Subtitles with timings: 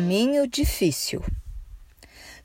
[0.00, 1.22] Caminho difícil.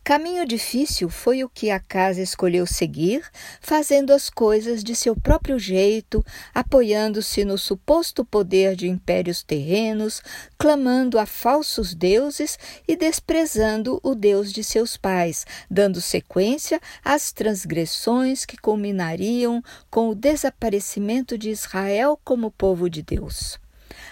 [0.03, 3.23] Caminho difícil foi o que a casa escolheu seguir,
[3.61, 6.21] fazendo as coisas de seu próprio jeito,
[6.53, 10.21] apoiando-se no suposto poder de impérios terrenos,
[10.57, 18.43] clamando a falsos deuses e desprezando o Deus de seus pais, dando sequência às transgressões
[18.43, 23.57] que culminariam com o desaparecimento de Israel como povo de Deus.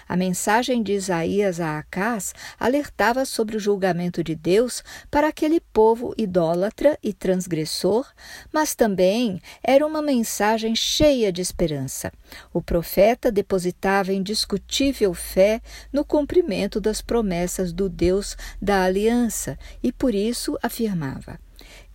[0.08, 6.14] A mensagem de Isaías a Acás alertava sobre o julgamento de Deus para aquele povo
[6.16, 8.06] idólatra e transgressor,
[8.52, 12.12] mas também era uma mensagem cheia de esperança.
[12.52, 15.60] O profeta depositava indiscutível fé
[15.92, 21.38] no cumprimento das promessas do Deus da aliança e por isso afirmava: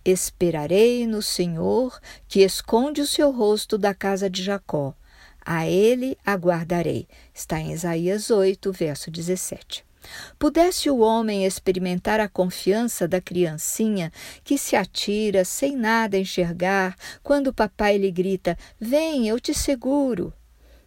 [0.04, 4.94] Esperarei no Senhor, que esconde o seu rosto da casa de Jacó.
[5.52, 7.08] A ele aguardarei.
[7.34, 9.84] Está em Isaías 8, verso 17.
[10.38, 14.12] Pudesse o homem experimentar a confiança da criancinha
[14.44, 20.32] que se atira sem nada enxergar quando o papai lhe grita: Vem, eu te seguro.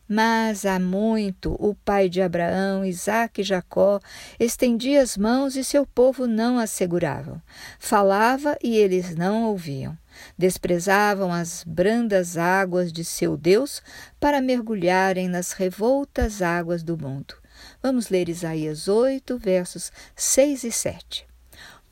[0.07, 3.99] Mas há muito o pai de Abraão, Isaque e Jacó
[4.39, 7.41] estendia as mãos e seu povo não as seguravam.
[7.79, 9.97] Falava e eles não ouviam.
[10.37, 13.81] Desprezavam as brandas águas de seu Deus
[14.19, 17.35] para mergulharem nas revoltas águas do mundo.
[17.81, 21.32] Vamos ler Isaías 8, versos 6 e 7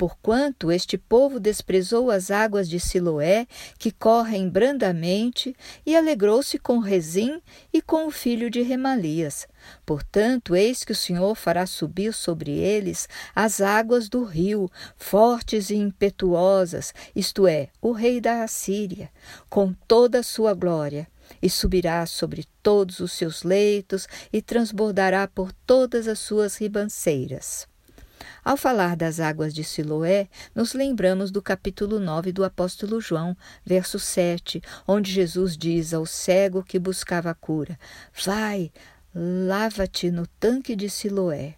[0.02, 3.46] porquanto este povo desprezou as águas de Siloé,
[3.78, 7.40] que correm brandamente, e alegrou-se com Rezim
[7.72, 9.48] e com o filho de Remalias.
[9.86, 15.76] Portanto, eis que o Senhor fará subir sobre eles as águas do rio, fortes e
[15.76, 19.12] impetuosas, isto é, o rei da Assíria,
[19.52, 21.08] com toda a sua glória
[21.40, 27.70] e subirá sobre todos os seus leitos e transbordará por todas as suas ribanceiras.
[28.43, 33.99] Ao falar das águas de Siloé, nos lembramos do capítulo 9 do apóstolo João, verso
[33.99, 37.80] 7, onde Jesus diz ao cego que buscava a cura:
[38.26, 38.71] Vai,
[39.14, 41.55] lava-te no tanque de Siloé.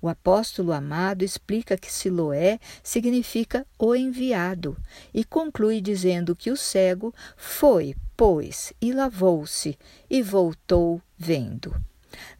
[0.00, 4.76] O apóstolo amado explica que Siloé significa o enviado
[5.12, 9.76] e conclui dizendo que o cego foi, pois, e lavou-se
[10.08, 11.74] e voltou vendo.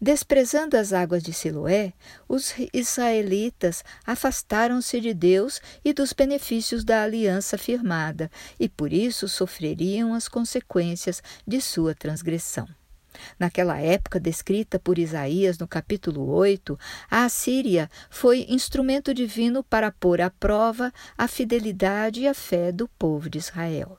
[0.01, 1.93] Desprezando as águas de Siloé,
[2.29, 10.15] os israelitas afastaram-se de Deus e dos benefícios da aliança firmada, e por isso sofreriam
[10.15, 12.69] as consequências de sua transgressão.
[13.39, 16.79] Naquela época descrita por Isaías no capítulo 8,
[17.11, 22.89] a Assíria foi instrumento divino para pôr à prova a fidelidade e a fé do
[22.89, 23.99] povo de Israel.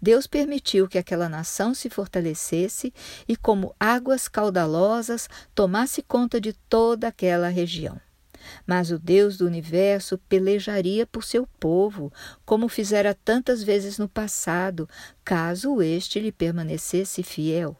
[0.00, 2.92] Deus permitiu que aquela nação se fortalecesse
[3.26, 8.00] e, como águas caudalosas, tomasse conta de toda aquela região.
[8.66, 12.12] Mas o Deus do universo pelejaria por seu povo,
[12.44, 14.88] como fizera tantas vezes no passado,
[15.24, 17.76] caso este lhe permanecesse fiel.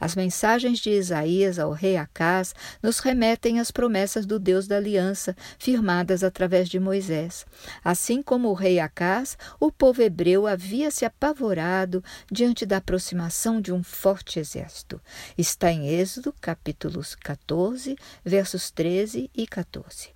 [0.00, 5.36] As mensagens de Isaías ao rei Acás nos remetem às promessas do Deus da aliança,
[5.58, 7.46] firmadas através de Moisés.
[7.84, 13.72] Assim como o rei Acás, o povo hebreu havia se apavorado diante da aproximação de
[13.72, 15.00] um forte exército.
[15.36, 20.10] Está em Êxodo, capítulos 14, versos 13 e 14.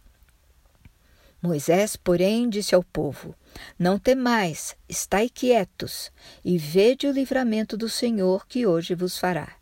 [1.42, 3.34] Moisés, porém, disse ao povo:
[3.78, 6.10] Não temais, estai quietos,
[6.44, 9.56] e vede o livramento do Senhor que hoje vos fará.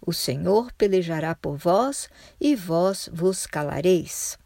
[0.00, 2.08] O Senhor pelejará por vós,
[2.40, 4.38] e vós vos calareis.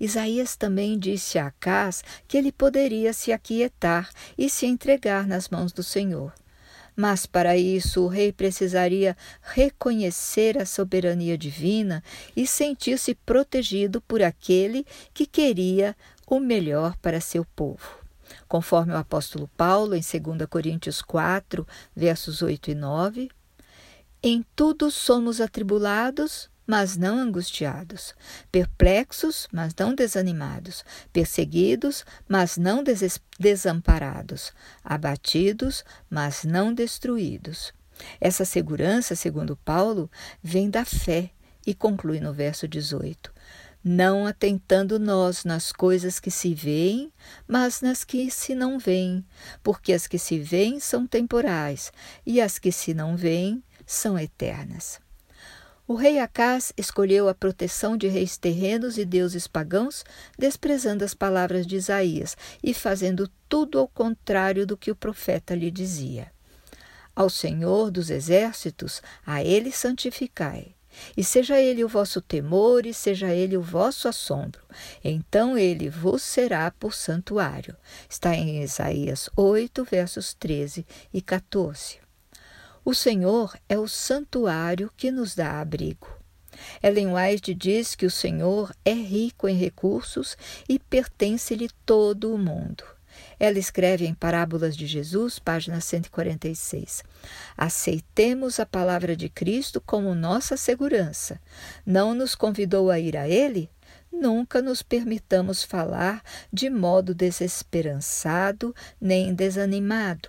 [0.00, 5.72] Isaías também disse a Acás que ele poderia se aquietar e se entregar nas mãos
[5.72, 6.32] do Senhor.
[6.96, 12.02] Mas para isso o rei precisaria reconhecer a soberania divina
[12.34, 15.96] e sentir-se protegido por aquele que queria
[16.30, 17.98] o melhor para seu povo.
[18.46, 23.30] Conforme o apóstolo Paulo, em 2 Coríntios 4, versos 8 e 9,
[24.22, 28.14] em tudo somos atribulados, mas não angustiados,
[28.52, 32.84] perplexos, mas não desanimados, perseguidos, mas não
[33.36, 34.52] desamparados,
[34.84, 37.72] abatidos, mas não destruídos.
[38.20, 40.08] Essa segurança, segundo Paulo,
[40.40, 41.32] vem da fé
[41.66, 43.32] e conclui no verso 18:
[43.82, 47.12] não atentando nós nas coisas que se veem,
[47.48, 49.24] mas nas que se não veem,
[49.62, 51.92] porque as que se veem são temporais
[52.24, 55.00] e as que se não veem são eternas.
[55.90, 60.04] O rei Acás escolheu a proteção de reis terrenos e deuses pagãos,
[60.38, 65.68] desprezando as palavras de Isaías e fazendo tudo ao contrário do que o profeta lhe
[65.68, 66.30] dizia.
[67.16, 70.76] Ao Senhor dos exércitos, a ele santificai.
[71.16, 74.60] E seja ele o vosso temor, e seja ele o vosso assombro.
[75.02, 77.76] Então ele vos será por santuário.
[78.08, 81.98] Está em Isaías 8, versos 13 e 14.
[82.84, 86.08] O Senhor é o santuário que nos dá abrigo.
[86.82, 90.36] Ellen White diz que o Senhor é rico em recursos
[90.68, 92.84] e pertence-lhe todo o mundo.
[93.40, 97.02] Ela escreve em Parábolas de Jesus, página 146.
[97.56, 101.40] Aceitemos a palavra de Cristo como nossa segurança.
[101.86, 103.70] Não nos convidou a ir a Ele?
[104.12, 106.22] Nunca nos permitamos falar
[106.52, 110.28] de modo desesperançado nem desanimado.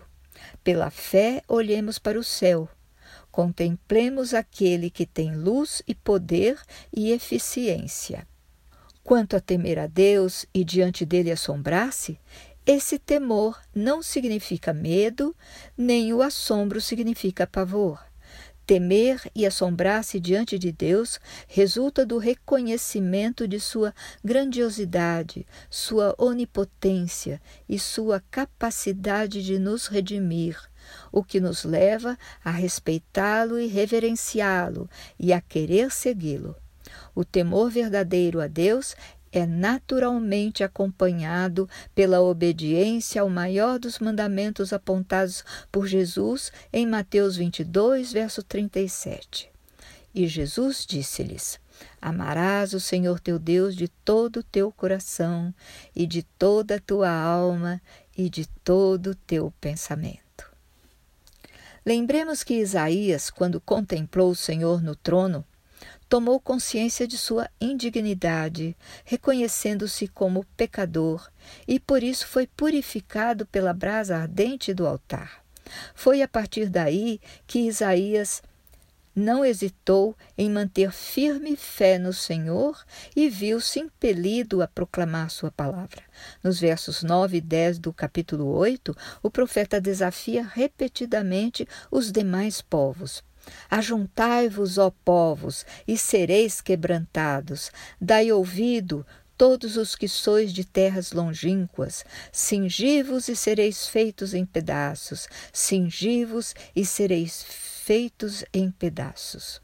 [0.63, 2.69] Pela fé, olhemos para o céu.
[3.30, 6.58] Contemplemos aquele que tem luz e poder
[6.96, 8.25] e eficiência.
[9.04, 12.19] Quanto a temer a Deus e diante dele assombrar-se,
[12.71, 15.35] esse temor não significa medo,
[15.77, 18.01] nem o assombro significa pavor.
[18.65, 27.77] Temer e assombrar-se diante de Deus resulta do reconhecimento de sua grandiosidade, sua onipotência e
[27.77, 30.57] sua capacidade de nos redimir,
[31.12, 34.89] o que nos leva a respeitá-lo e reverenciá-lo
[35.19, 36.56] e a querer segui-lo.
[37.13, 38.95] O temor verdadeiro a Deus
[39.31, 48.12] é naturalmente acompanhado pela obediência ao maior dos mandamentos apontados por Jesus em Mateus 22,
[48.12, 49.50] verso 37.
[50.13, 51.60] E Jesus disse-lhes:
[52.01, 55.54] Amarás o Senhor teu Deus de todo o teu coração,
[55.95, 57.81] e de toda a tua alma,
[58.18, 60.51] e de todo o teu pensamento.
[61.86, 65.44] Lembremos que Isaías, quando contemplou o Senhor no trono,
[66.12, 68.75] tomou consciência de sua indignidade,
[69.06, 71.31] reconhecendo-se como pecador,
[71.66, 75.42] e por isso foi purificado pela brasa ardente do altar.
[75.96, 78.44] Foi a partir daí que Isaías
[79.16, 82.84] não hesitou em manter firme fé no Senhor
[83.16, 86.04] e viu-se impelido a proclamar sua palavra.
[86.44, 88.94] Nos versos 9 e 10 do capítulo 8,
[89.24, 93.24] o profeta desafia repetidamente os demais povos.
[93.69, 97.71] Ajuntai-vos, ó povos, e sereis quebrantados.
[98.00, 99.06] Dai ouvido,
[99.42, 106.86] todos os que sois de terras longínquas, cingi-vos e sereis feitos em pedaços, cingi-vos e
[106.86, 109.59] sereis feitos em pedaços.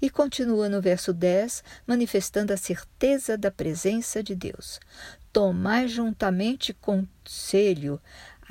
[0.00, 4.80] E continua no verso 10, manifestando a certeza da presença de Deus.
[5.30, 8.00] Tomai juntamente conselho,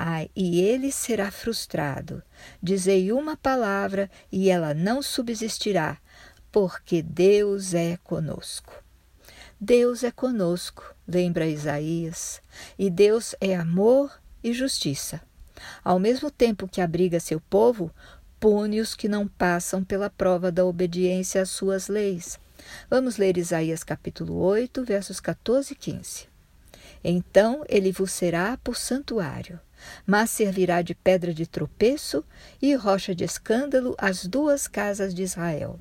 [0.02, 2.24] Ai, e ele será frustrado.
[2.64, 5.98] Dizei uma palavra e ela não subsistirá,
[6.50, 8.82] porque Deus é conosco.
[9.60, 12.42] Deus é conosco, lembra Isaías,
[12.78, 15.22] e Deus é amor e justiça.
[15.84, 17.92] Ao mesmo tempo que abriga seu povo,
[18.40, 22.40] pune os que não passam pela prova da obediência às suas leis.
[22.90, 26.30] Vamos ler Isaías capítulo 8, versos 14 e 15.
[27.04, 29.60] Então ele vos será por santuário
[30.06, 32.24] mas servirá de pedra de tropeço
[32.62, 35.80] e rocha de escândalo às duas casas de Israel,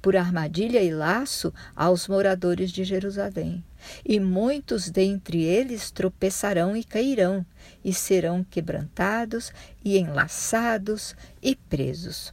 [0.00, 3.64] por armadilha e laço aos moradores de Jerusalém.
[4.04, 7.44] E muitos dentre eles tropeçarão e cairão,
[7.84, 9.52] e serão quebrantados
[9.84, 12.32] e enlaçados e presos.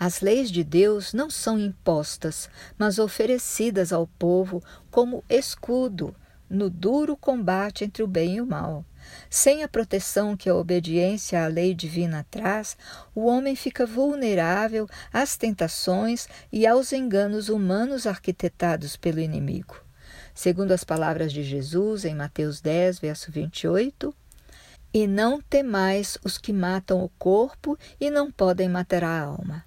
[0.00, 2.48] As leis de Deus não são impostas,
[2.78, 6.14] mas oferecidas ao povo como escudo
[6.48, 8.84] no duro combate entre o bem e o mal.
[9.30, 12.76] Sem a proteção que a obediência à lei divina traz,
[13.14, 19.76] o homem fica vulnerável às tentações e aos enganos humanos arquitetados pelo inimigo.
[20.34, 24.14] Segundo as palavras de Jesus em Mateus 10, verso 28,
[24.92, 29.64] e não temais os que matam o corpo e não podem matar a alma.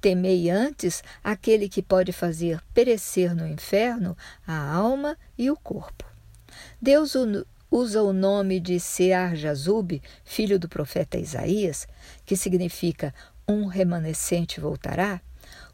[0.00, 6.04] Temei antes aquele que pode fazer perecer no inferno a alma e o corpo.
[6.80, 7.14] Deus
[7.70, 11.86] usa o nome de Sear Jazub, filho do profeta Isaías,
[12.24, 13.14] que significa
[13.46, 15.20] um remanescente voltará,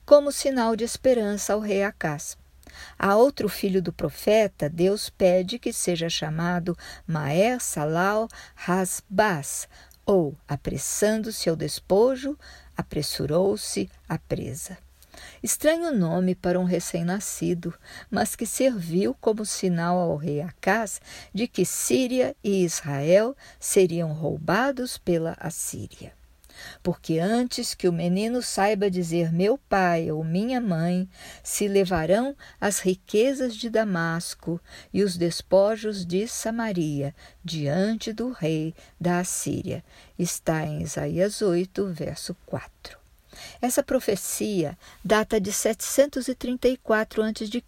[0.05, 2.37] como sinal de esperança ao rei Acás.
[2.99, 9.69] A outro filho do profeta, Deus pede que seja chamado Maer Salal Hasbaz,
[10.07, 12.37] ou, apressando-se ao despojo,
[12.77, 14.79] apressurou-se à presa.
[15.43, 17.75] Estranho nome para um recém-nascido,
[18.11, 21.01] mas que serviu como sinal ao rei Acás
[21.33, 26.13] de que Síria e Israel seriam roubados pela Assíria.
[26.83, 31.09] Porque antes que o menino saiba dizer meu pai ou minha mãe,
[31.43, 34.61] se levarão as riquezas de Damasco
[34.93, 39.85] e os despojos de Samaria diante do rei da Assíria.
[40.19, 43.00] Está em Isaías 8, verso 4.
[43.61, 47.63] Essa profecia data de 734 a.C.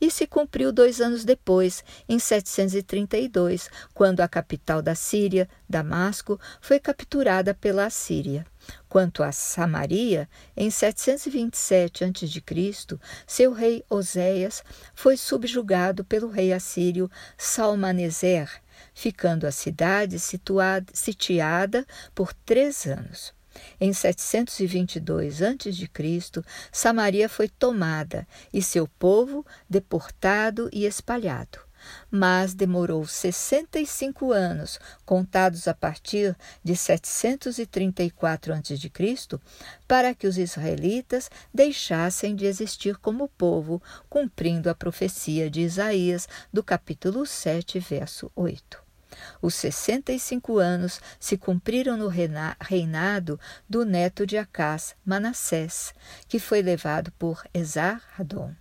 [0.00, 6.78] e se cumpriu dois anos depois, em 732, quando a capital da Síria, Damasco, foi
[6.78, 8.46] capturada pela Assíria.
[8.88, 14.62] Quanto a Samaria, em 727 a.C., seu rei Oséias
[14.94, 18.50] foi subjugado pelo rei assírio Salmaneser,
[18.94, 23.33] ficando a cidade situada, sitiada por três anos.
[23.80, 26.42] Em 722 a.C.,
[26.72, 31.58] Samaria foi tomada e seu povo deportado e espalhado.
[32.10, 39.38] Mas demorou 65 anos, contados a partir de 734 a.C.,
[39.86, 46.62] para que os israelitas deixassem de existir como povo, cumprindo a profecia de Isaías do
[46.62, 48.83] capítulo 7, verso 8.
[49.40, 55.94] Os 65 anos se cumpriram no reinado do neto de Acás, Manassés,
[56.28, 58.54] que foi levado por Esar-Hadon.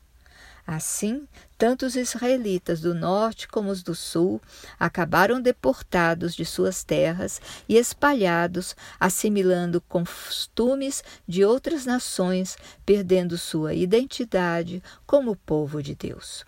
[0.65, 4.41] Assim, tanto os israelitas do norte como os do sul
[4.79, 14.81] acabaram deportados de suas terras e espalhados, assimilando costumes de outras nações, perdendo sua identidade
[15.05, 16.45] como povo de Deus.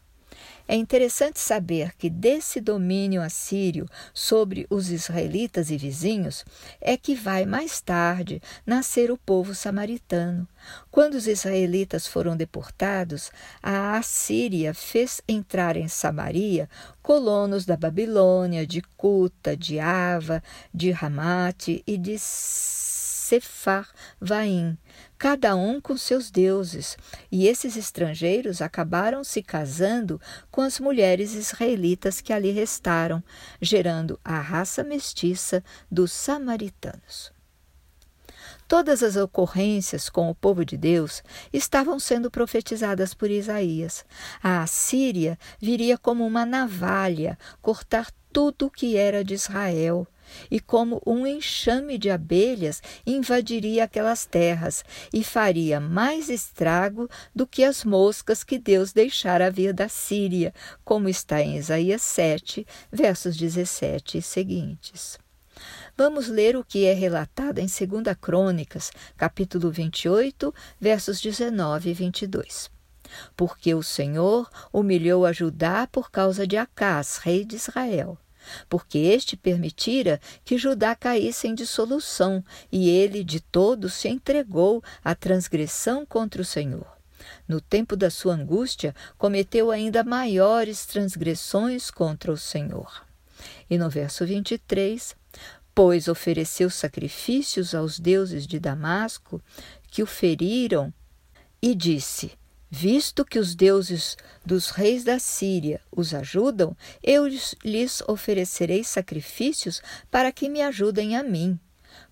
[0.67, 6.43] É interessante saber que desse domínio assírio sobre os israelitas e vizinhos
[6.81, 10.47] é que vai mais tarde nascer o povo samaritano.
[10.89, 16.67] Quando os israelitas foram deportados, a Assíria fez entrar em Samaria
[17.03, 20.41] colonos da Babilônia, de Cuta, de Ava,
[20.73, 22.17] de Ramate e de
[23.25, 24.75] Sepharvaim,
[25.25, 26.95] cada um com seus deuses,
[27.31, 33.23] e esses estrangeiros acabaram se casando com as mulheres israelitas que ali restaram,
[33.59, 37.33] gerando a raça mestiça dos samaritanos.
[38.67, 44.05] Todas as ocorrências com o povo de Deus estavam sendo profetizadas por Isaías.
[44.43, 50.07] A Assíria viria como uma navalha cortar tudo o que era de Israel
[50.49, 57.63] e como um enxame de abelhas invadiria aquelas terras e faria mais estrago do que
[57.63, 60.53] as moscas que Deus deixara vir da Síria,
[60.83, 65.17] como está em Isaías 7, versos 17 e seguintes.
[65.97, 72.75] Vamos ler o que é relatado em 2 Crônicas, capítulo 28, versos 19 e 22
[73.35, 78.17] porque o Senhor humilhou a Judá por causa de Acás, rei de Israel
[78.69, 85.15] porque este permitira que Judá caísse em dissolução, e ele de todo se entregou à
[85.15, 86.87] transgressão contra o Senhor.
[87.47, 93.05] No tempo da sua angústia, cometeu ainda maiores transgressões contra o Senhor.
[93.69, 95.15] E no verso 23,
[95.73, 99.41] pois ofereceu sacrifícios aos deuses de Damasco,
[99.89, 100.93] que o feriram,
[101.61, 102.31] e disse:
[102.77, 107.25] Visto que os deuses dos reis da Síria os ajudam, eu
[107.63, 111.57] lhes oferecerei sacrifícios para que me ajudem a mim.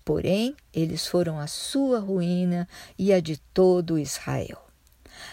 [0.02, 2.66] Porém, eles foram a sua ruína
[2.98, 4.63] e a de todo Israel.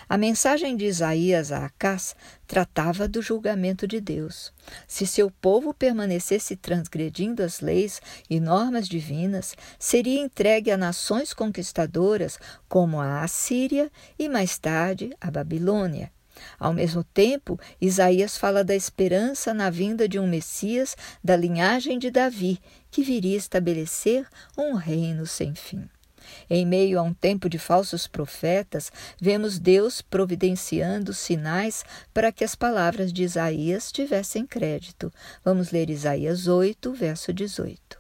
[0.08, 2.16] A mensagem de Isaías a Acás
[2.48, 4.54] tratava do julgamento de Deus.
[4.88, 12.38] Se seu povo permanecesse transgredindo as leis e normas divinas, seria entregue a nações conquistadoras
[12.68, 16.12] como a Assíria e mais tarde a Babilônia.
[16.60, 22.10] Ao mesmo tempo, Isaías fala da esperança na vinda de um Messias da linhagem de
[22.10, 22.60] Davi,
[22.90, 25.90] que viria estabelecer um reino sem fim.
[26.50, 31.84] Em meio a um tempo de falsos profetas, vemos Deus providenciando sinais
[32.14, 35.12] para que as palavras de Isaías tivessem crédito.
[35.44, 37.98] Vamos ler Isaías 8, verso 18.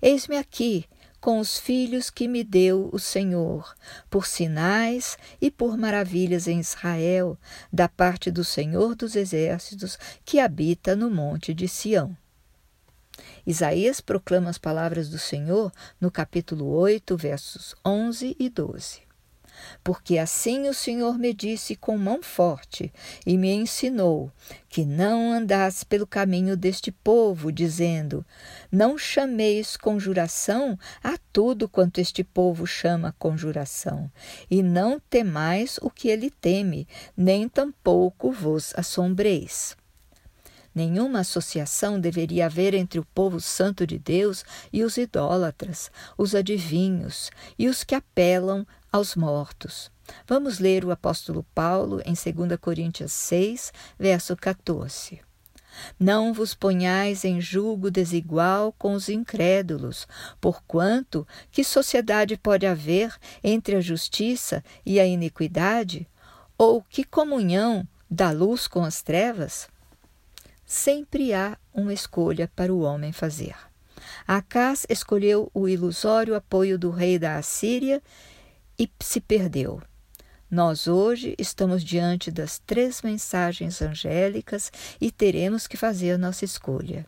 [0.00, 0.84] Eis-me aqui,
[1.20, 3.76] com os filhos que me deu o Senhor,
[4.10, 7.38] por sinais e por maravilhas em Israel,
[7.72, 12.16] da parte do Senhor dos Exércitos, que habita no monte de Sião.
[13.46, 19.12] Isaías proclama as palavras do Senhor no capítulo 8, versos 11 e 12.
[19.82, 22.92] Porque assim o Senhor me disse com mão forte
[23.26, 24.30] e me ensinou
[24.68, 28.24] que não andasse pelo caminho deste povo, dizendo:
[28.70, 34.10] Não chameis conjuração a tudo quanto este povo chama conjuração,
[34.50, 39.76] e não temais o que ele teme, nem tampouco vos assombreis.
[40.74, 47.30] Nenhuma associação deveria haver entre o povo santo de Deus e os idólatras, os adivinhos
[47.58, 49.90] e os que apelam aos mortos.
[50.26, 55.20] Vamos ler o apóstolo Paulo em 2 Coríntios 6, verso 14.
[55.98, 60.06] Não vos ponhais em julgo desigual com os incrédulos,
[60.40, 66.06] porquanto que sociedade pode haver entre a justiça e a iniquidade?
[66.58, 69.71] Ou que comunhão da luz com as trevas?
[70.64, 73.54] Sempre há uma escolha para o homem fazer.
[74.26, 78.02] Acás escolheu o ilusório apoio do rei da Assíria
[78.78, 79.82] e se perdeu.
[80.50, 87.06] Nós hoje estamos diante das três mensagens angélicas e teremos que fazer nossa escolha.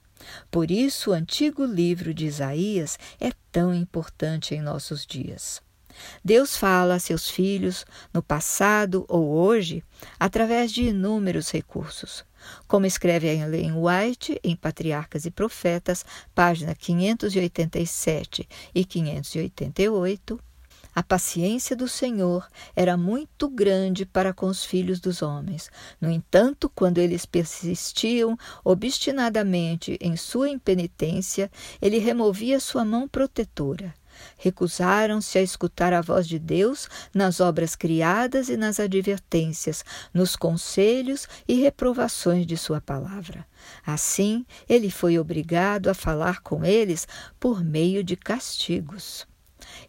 [0.50, 5.60] Por isso, o antigo livro de Isaías é tão importante em nossos dias.
[6.24, 9.82] Deus fala a seus filhos, no passado ou hoje,
[10.18, 12.24] através de inúmeros recursos.
[12.66, 20.38] Como escreve Ellen White em Patriarcas e Profetas, página 587 e 588,
[20.94, 25.68] a paciência do Senhor era muito grande para com os filhos dos homens.
[26.00, 31.50] No entanto, quando eles persistiam obstinadamente em sua impenitência,
[31.82, 33.92] ele removia sua mão protetora.
[34.38, 41.28] Recusaram-se a escutar a voz de Deus nas obras criadas e nas advertências, nos conselhos
[41.46, 43.46] e reprovações de Sua palavra.
[43.86, 47.06] Assim, ele foi obrigado a falar com eles
[47.38, 49.26] por meio de castigos.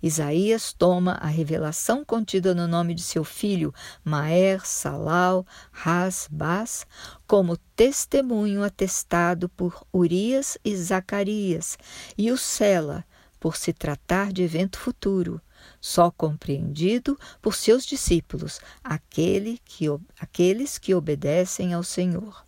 [0.01, 6.85] Isaías toma a revelação contida no nome de seu filho Maer, Salal, Ras, Bas,
[7.27, 11.77] como testemunho atestado por Urias e Zacarias,
[12.17, 13.05] e o sela,
[13.45, 15.39] por se tratar de evento futuro,
[15.79, 19.85] só compreendido por seus discípulos, aquele que,
[20.19, 22.43] aqueles que obedecem ao Senhor.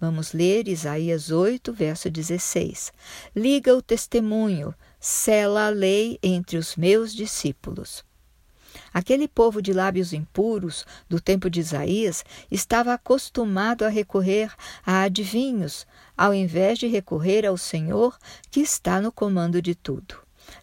[0.00, 2.90] Vamos ler Isaías 8, verso 16.
[3.36, 8.02] Liga o testemunho, sela a lei entre os meus discípulos.
[8.92, 14.52] Aquele povo de lábios impuros do tempo de Isaías estava acostumado a recorrer
[14.84, 18.18] a adivinhos, ao invés de recorrer ao Senhor
[18.50, 20.16] que está no comando de tudo.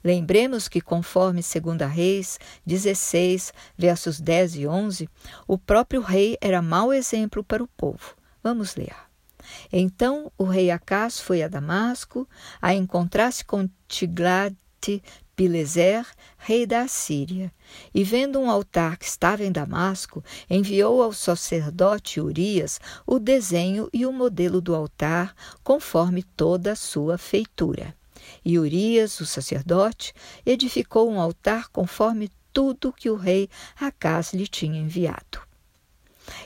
[0.03, 5.09] Lembremos que, conforme 2 Reis 16, versos 10 e 11,
[5.47, 8.15] o próprio rei era mau exemplo para o povo.
[8.43, 8.95] Vamos ler.
[9.71, 12.27] Então o rei Acás foi a Damasco
[12.61, 13.67] a encontrar-se com
[15.39, 16.05] Tiglat-Pileser,
[16.37, 17.51] rei da Assíria,
[17.95, 24.05] e vendo um altar que estava em Damasco, enviou ao sacerdote Urias o desenho e
[24.05, 27.95] o modelo do altar, conforme toda a sua feitura.
[28.43, 30.13] E Urias, o sacerdote,
[30.45, 33.49] edificou um altar conforme tudo que o rei
[33.79, 35.48] Acás lhe tinha enviado.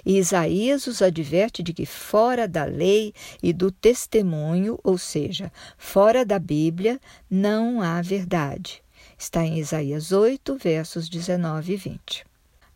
[0.06, 6.26] E Isaías os adverte de que fora da lei e do testemunho, ou seja, fora
[6.26, 8.84] da Bíblia, não há verdade.
[9.17, 12.26] Está em Isaías 8, versos 19 e 20.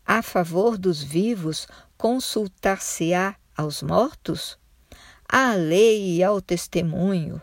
[0.06, 1.66] A favor dos vivos,
[1.96, 4.58] consultar-se-á aos mortos?
[5.28, 7.42] À lei e ao testemunho.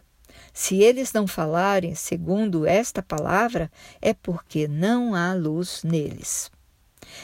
[0.52, 3.70] Se eles não falarem segundo esta palavra,
[4.02, 6.50] é porque não há luz neles.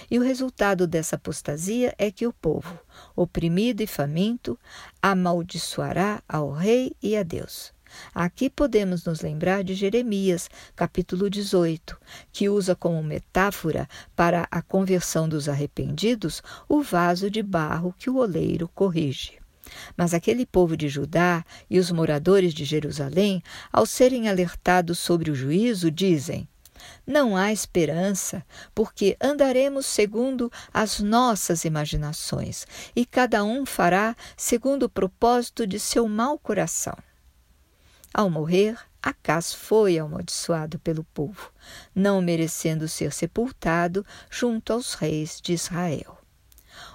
[0.10, 2.80] E o resultado dessa apostasia é que o povo,
[3.16, 4.58] oprimido e faminto,
[5.02, 7.74] amaldiçoará ao rei e a Deus.
[8.14, 12.00] Aqui podemos nos lembrar de Jeremias, capítulo 18,
[12.32, 18.18] que usa como metáfora para a conversão dos arrependidos o vaso de barro que o
[18.18, 19.42] oleiro corrige.
[19.96, 25.36] Mas aquele povo de Judá e os moradores de Jerusalém, ao serem alertados sobre o
[25.36, 26.48] juízo, dizem:
[27.06, 32.66] não há esperança, porque andaremos segundo as nossas imaginações,
[32.96, 36.98] e cada um fará segundo o propósito de seu mau coração.
[38.14, 41.52] Ao morrer, Acás foi amaldiçoado pelo povo,
[41.96, 46.21] não merecendo ser sepultado junto aos reis de Israel.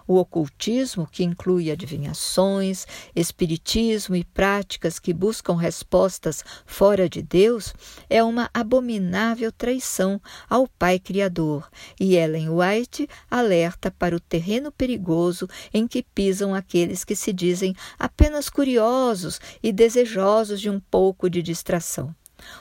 [0.08, 7.74] O ocultismo, que inclui adivinhações, espiritismo e práticas que buscam respostas fora de Deus,
[8.08, 15.48] é uma abominável traição ao Pai Criador, e Ellen White alerta para o terreno perigoso
[15.74, 21.42] em que pisam aqueles que se dizem apenas curiosos e desejosos de um pouco de
[21.42, 22.14] distração.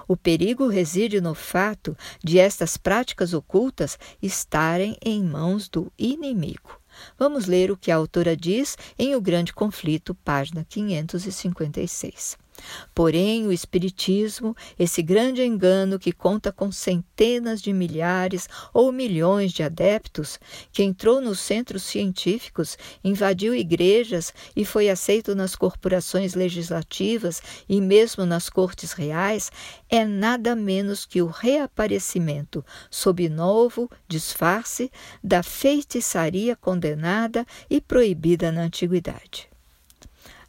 [0.07, 6.79] O perigo reside no fato de estas práticas ocultas estarem em mãos do inimigo.
[7.17, 12.44] Vamos ler o que a autora diz em O Grande Conflito, página 556.
[12.93, 19.63] Porém, o Espiritismo, esse grande engano que conta com centenas de milhares ou milhões de
[19.63, 20.39] adeptos,
[20.71, 28.25] que entrou nos centros científicos, invadiu igrejas e foi aceito nas corporações legislativas e mesmo
[28.25, 29.51] nas cortes reais,
[29.89, 34.91] é nada menos que o reaparecimento, sob novo disfarce,
[35.23, 39.54] da feitiçaria condenada e proibida na antiguidade.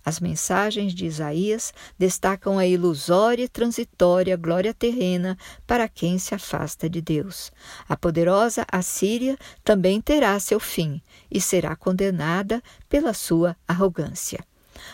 [0.06, 6.88] As mensagens de Isaías destacam a ilusória e transitória glória terrena para quem se afasta
[6.88, 7.50] de Deus.
[7.88, 14.46] A poderosa Assíria também terá seu fim e será condenada pela sua arrogância.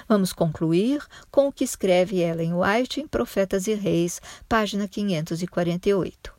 [0.09, 6.33] Vamos concluir com o que escreve Ellen White em Profetas e Reis, página 548.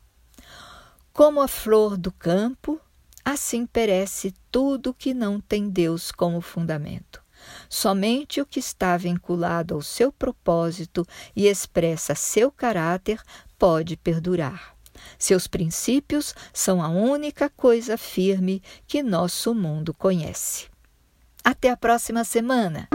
[1.12, 2.80] Como a flor do campo,
[3.24, 7.23] assim perece tudo que não tem Deus como fundamento.
[7.68, 13.20] Somente o que está vinculado ao seu propósito e expressa seu caráter
[13.58, 14.74] pode perdurar.
[15.18, 20.68] Seus princípios são a única coisa firme que nosso mundo conhece.
[21.42, 22.88] Até a próxima semana!